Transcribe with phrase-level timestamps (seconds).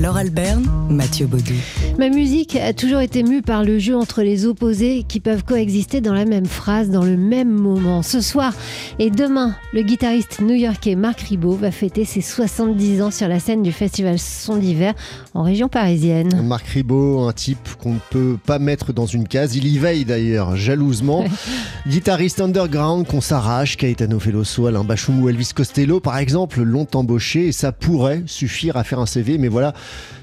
[0.00, 1.54] Laure Alberne, Mathieu Baudou.
[1.98, 6.00] Ma musique a toujours été mue par le jeu entre les opposés qui peuvent coexister
[6.00, 8.02] dans la même phrase, dans le même moment.
[8.02, 8.54] Ce soir
[9.00, 13.64] et demain, le guitariste new-yorkais Marc Ribot va fêter ses 70 ans sur la scène
[13.64, 14.94] du festival Son d'hiver
[15.34, 16.42] en région parisienne.
[16.44, 19.56] Marc Ribot, un type qu'on ne peut pas mettre dans une case.
[19.56, 21.24] Il y veille d'ailleurs, jalousement.
[21.88, 27.48] Guitariste underground qu'on s'arrache, Caetano Veloso, Alain Bachung ou Elvis Costello, par exemple, l'ont embauché
[27.48, 29.38] et ça pourrait suffire à faire un CV.
[29.38, 29.72] Mais voilà,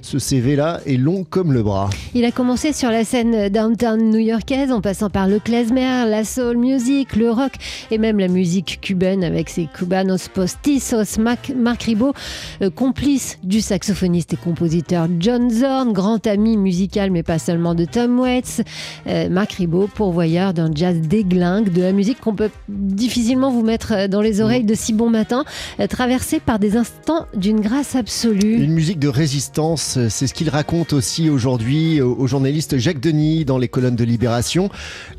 [0.05, 1.90] ce CV-là est long comme le bras.
[2.14, 6.58] Il a commencé sur la scène downtown new-yorkaise en passant par le klezmer, la soul
[6.58, 7.54] music, le rock
[7.90, 11.18] et même la musique cubaine avec ses cubanos postizos.
[11.18, 12.14] Marc Ribot,
[12.62, 17.86] euh, complice du saxophoniste et compositeur John Zorn, grand ami musical mais pas seulement de
[17.86, 18.62] Tom Waits.
[19.08, 23.94] Euh, Marc Ribot, pourvoyeur d'un jazz déglingue, de la musique qu'on peut difficilement vous mettre
[23.94, 25.46] euh, dans les oreilles de si bon matin,
[25.90, 28.63] traversé par des instants d'une grâce absolue.
[28.63, 29.45] Une musique de résistance
[29.77, 34.70] c'est ce qu'il raconte aussi aujourd'hui au journaliste Jacques Denis dans les colonnes de Libération.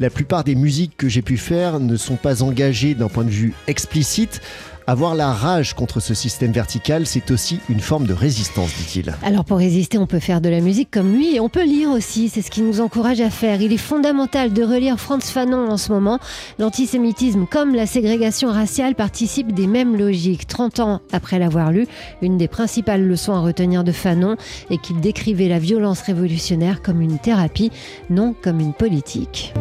[0.01, 3.31] La plupart des musiques que j'ai pu faire ne sont pas engagées d'un point de
[3.31, 4.41] vue explicite.
[4.89, 9.13] Avoir la rage contre ce système vertical, c'est aussi une forme de résistance, dit-il.
[9.25, 11.91] Alors pour résister, on peut faire de la musique comme lui et on peut lire
[11.91, 13.61] aussi, c'est ce qui nous encourage à faire.
[13.61, 16.21] Il est fondamental de relire Franz Fanon en ce moment.
[16.61, 20.47] L'antisémitisme comme la ségrégation raciale participent des mêmes logiques.
[20.47, 21.89] 30 ans après l'avoir lu,
[22.23, 24.37] une des principales leçons à retenir de Fanon
[24.71, 27.73] est qu'il décrivait la violence révolutionnaire comme une thérapie,
[28.09, 29.53] non comme une politique.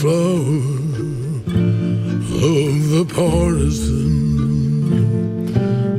[0.00, 0.56] Flower
[2.48, 4.08] of the partisan.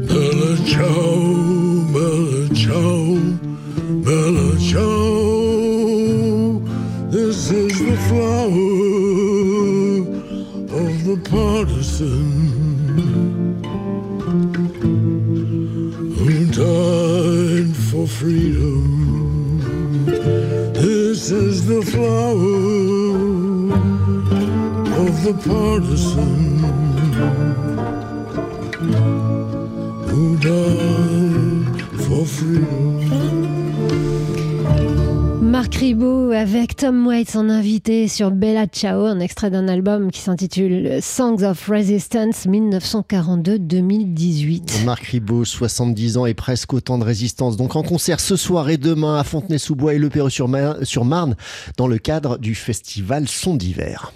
[0.08, 1.20] Bella ciao,
[1.94, 2.98] bella ciao,
[4.08, 6.60] bella ciao.
[7.12, 8.74] This is the flower
[10.82, 12.26] of the partisan
[16.18, 16.36] who
[16.66, 19.60] died for freedom.
[20.74, 22.91] This is the flower
[25.24, 26.58] the partisan
[30.08, 32.26] who died for
[35.42, 40.22] Marc Ribot avec Tom Waits en invité sur Bella Ciao, un extrait d'un album qui
[40.22, 44.86] s'intitule Songs of Resistance 1942-2018.
[44.86, 47.58] Marc Ribot, 70 ans et presque autant de résistance.
[47.58, 51.36] Donc en concert ce soir et demain à Fontenay-sous-Bois et Le Perreux-sur-Marne
[51.78, 54.12] dans le cadre du festival Son d'hiver.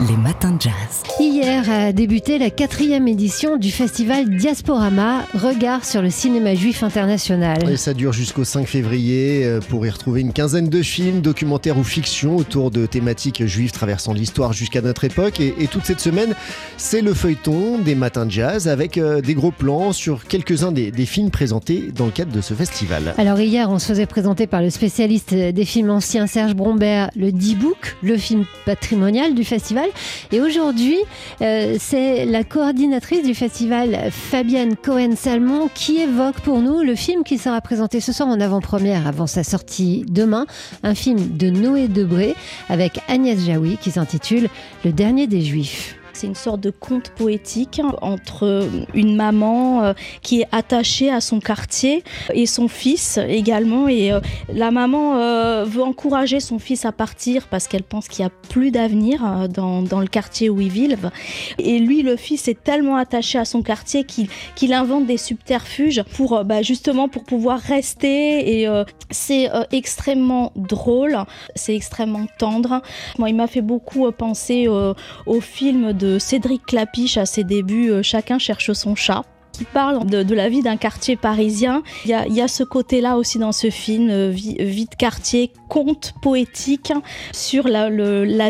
[0.00, 1.04] Les matins de jazz.
[1.20, 7.70] Hier a débuté la quatrième édition du festival Diasporama, regard sur le cinéma juif international.
[7.70, 11.78] Et ça dure jusqu'au 5 février euh, pour y retrouver une quinzaine de films, documentaires
[11.78, 15.38] ou fictions autour de thématiques juives traversant l'histoire jusqu'à notre époque.
[15.38, 16.34] Et, toute cette semaine,
[16.76, 20.90] c'est le feuilleton des matins de jazz avec euh, des gros plans sur quelques-uns des,
[20.90, 23.14] des films présentés dans le cadre de ce festival.
[23.16, 27.30] Alors hier, on se faisait présenter par le spécialiste des films anciens Serge Brombert le
[27.30, 29.83] D-Book, le film patrimonial du festival.
[30.32, 30.98] Et aujourd'hui,
[31.40, 37.38] euh, c'est la coordinatrice du festival, Fabienne Cohen-Salmon, qui évoque pour nous le film qui
[37.38, 40.46] sera présenté ce soir en avant-première avant sa sortie demain,
[40.82, 42.34] un film de Noé Debré
[42.68, 44.48] avec Agnès Jaoui qui s'intitule
[44.84, 45.96] Le dernier des Juifs.
[46.14, 49.92] C'est une sorte de conte poétique entre une maman euh,
[50.22, 53.88] qui est attachée à son quartier et son fils également.
[53.88, 54.20] Et euh,
[54.52, 58.32] la maman euh, veut encourager son fils à partir parce qu'elle pense qu'il n'y a
[58.48, 61.10] plus d'avenir dans, dans, le quartier où ils vivent.
[61.58, 66.44] Et lui, le fils, est tellement attaché à son quartier qu'il invente des subterfuges pour
[66.44, 68.60] bah, justement pour pouvoir rester.
[68.60, 68.68] Et
[69.10, 71.18] c'est extrêmement drôle,
[71.54, 72.82] c'est extrêmement tendre.
[73.18, 78.02] Moi, il m'a fait beaucoup penser au film de Cédric Clapiche à ses débuts, euh,
[78.02, 81.84] Chacun cherche son chat qui parle de, la vie d'un quartier parisien.
[82.06, 86.92] Il y a, ce côté-là aussi dans ce film, euh, vie, de quartier, conte poétique
[87.30, 87.88] sur la,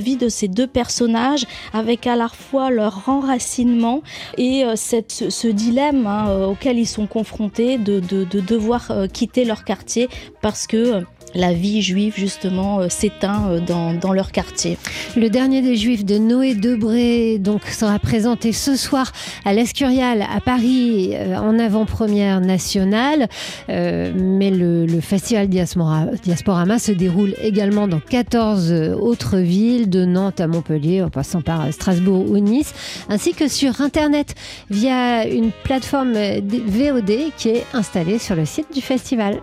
[0.00, 4.02] vie de ces deux personnages, avec à la fois leur enracinement
[4.38, 10.08] et euh, ce, dilemme hein, auquel ils sont confrontés de devoir quitter leur quartier
[10.40, 11.04] parce que
[11.34, 14.78] la vie juive justement euh, s'éteint euh, dans, dans, leur quartier.
[15.16, 19.12] Le dernier des juifs de Noé Debré donc sera présenté ce soir
[19.44, 23.28] à l'Escurial à Paris euh, en avant-première nationale.
[23.68, 30.40] Euh, mais le, festival Diaspora, Diasporama se déroule également dans 14 autres villes, de Nantes
[30.40, 32.72] à Montpellier, en passant par Strasbourg ou Nice,
[33.08, 34.34] ainsi que sur Internet
[34.70, 39.40] via une plateforme VOD qui est installée sur le site du festival.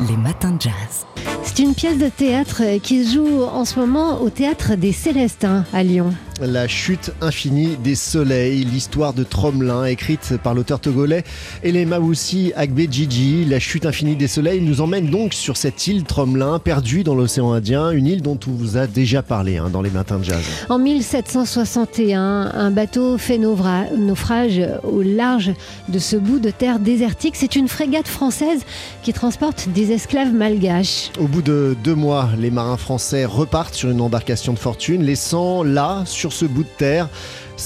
[0.00, 1.06] Les matins de jazz.
[1.42, 5.64] C'est une pièce de théâtre qui se joue en ce moment au théâtre des Célestins
[5.72, 6.12] à Lyon.
[6.42, 11.24] La chute infinie des soleils, l'histoire de Tromelin, écrite par l'auteur togolais
[11.62, 13.46] Elema Woussi Agbe Gigi.
[13.46, 17.52] La chute infinie des soleils nous emmène donc sur cette île Tromelin, perdue dans l'océan
[17.52, 20.42] Indien, une île dont on vous a déjà parlé hein, dans les matins de jazz.
[20.68, 25.52] En 1761, un bateau fait naufrage au large
[25.88, 27.36] de ce bout de terre désertique.
[27.36, 28.60] C'est une frégate française
[29.02, 31.12] qui transporte des esclaves malgaches.
[31.18, 35.62] Au bout de deux mois, les marins français repartent sur une embarcation de fortune, laissant
[35.62, 37.08] là, sur ce bout de terre,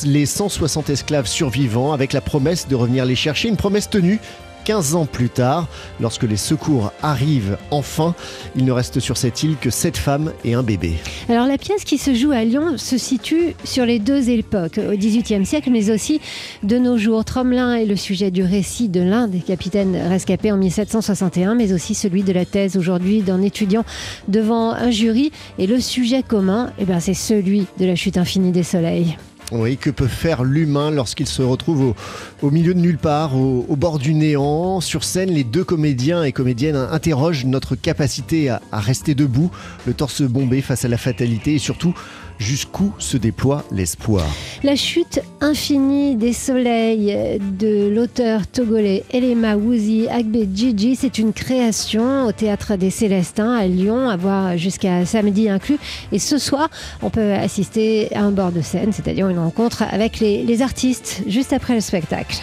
[0.04, 4.20] les 160 esclaves survivants avec la promesse de revenir les chercher, une promesse tenue
[4.64, 5.68] 15 ans plus tard,
[6.00, 8.14] lorsque les secours arrivent enfin,
[8.56, 10.94] il ne reste sur cette île que 7 femmes et un bébé.
[11.28, 14.96] Alors la pièce qui se joue à Lyon se situe sur les deux époques, au
[14.96, 16.20] XVIIIe siècle, mais aussi
[16.62, 17.24] de nos jours.
[17.24, 21.94] Tromelin est le sujet du récit de l'un des capitaines rescapés en 1761, mais aussi
[21.94, 23.84] celui de la thèse aujourd'hui d'un étudiant
[24.28, 25.32] devant un jury.
[25.58, 29.16] Et le sujet commun, eh ben, c'est celui de la chute infinie des soleils.
[29.52, 31.94] Oui, que peut faire l'humain lorsqu'il se retrouve
[32.40, 36.30] au, milieu de nulle part, au, bord du néant Sur scène, les deux comédiens et
[36.30, 39.50] comédiennes interrogent notre capacité à rester debout,
[39.86, 41.94] le torse bombé face à la fatalité et surtout
[42.40, 44.26] jusqu'où se déploie l'espoir.
[44.64, 52.24] La chute infinie des soleils de l'auteur togolais Elema Wouzi Agbe Gigi, c'est une création
[52.26, 55.78] au Théâtre des Célestins à Lyon, à voir jusqu'à samedi inclus.
[56.10, 56.68] Et ce soir,
[57.02, 61.22] on peut assister à un bord de scène, c'est-à-dire une rencontre avec les, les artistes
[61.26, 62.38] juste après le spectacle.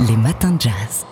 [0.00, 1.10] Les matins de jazz.